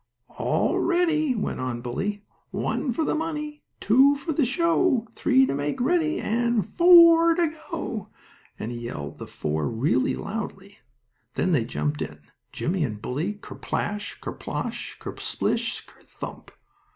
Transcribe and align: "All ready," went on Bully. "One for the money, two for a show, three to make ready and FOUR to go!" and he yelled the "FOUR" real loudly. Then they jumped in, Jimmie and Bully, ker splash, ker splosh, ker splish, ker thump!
"All 0.39 0.79
ready," 0.79 1.35
went 1.35 1.59
on 1.59 1.81
Bully. 1.81 2.25
"One 2.49 2.91
for 2.91 3.05
the 3.05 3.13
money, 3.13 3.61
two 3.79 4.15
for 4.15 4.31
a 4.31 4.45
show, 4.45 5.07
three 5.13 5.45
to 5.45 5.53
make 5.53 5.79
ready 5.79 6.19
and 6.19 6.65
FOUR 6.67 7.35
to 7.35 7.53
go!" 7.69 8.09
and 8.57 8.71
he 8.71 8.79
yelled 8.79 9.19
the 9.19 9.27
"FOUR" 9.27 9.67
real 9.69 10.07
loudly. 10.23 10.79
Then 11.35 11.51
they 11.51 11.65
jumped 11.65 12.01
in, 12.01 12.19
Jimmie 12.51 12.83
and 12.83 12.99
Bully, 12.99 13.33
ker 13.35 13.55
splash, 13.63 14.19
ker 14.19 14.33
splosh, 14.39 14.97
ker 14.97 15.15
splish, 15.17 15.85
ker 15.85 15.99
thump! 16.01 16.49